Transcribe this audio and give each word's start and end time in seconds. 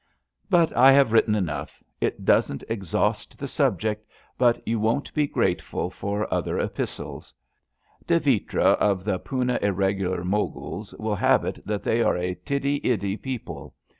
But 0.49 0.75
I 0.75 0.91
have 0.93 1.11
written 1.11 1.35
enough. 1.35 1.83
It 1.99 2.25
doesn't 2.25 2.63
exhaust 2.67 3.37
the 3.37 3.47
subject; 3.47 4.07
but 4.35 4.59
you 4.67 4.79
won't 4.79 5.13
be 5.13 5.27
grateful 5.27 5.91
for 5.91 6.23
other 6.33 6.53
212 6.53 6.55
ABAFT 6.55 6.75
THE 6.75 6.83
FUNNEL 6.87 7.19
epistles. 7.19 7.33
De 8.07 8.19
Vitre 8.19 8.71
of 8.83 9.03
the 9.03 9.19
Poona 9.19 9.59
Irregular 9.61 10.23
Moguls 10.25 10.95
will 10.95 11.17
have 11.17 11.45
it 11.45 11.61
that 11.67 11.83
they 11.83 12.01
are 12.01 12.17
a 12.17 12.33
tiddy 12.33 12.81
iddy 12.83 13.15
people. 13.15 13.75